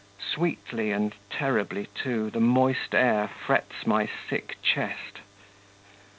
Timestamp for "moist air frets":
2.39-3.85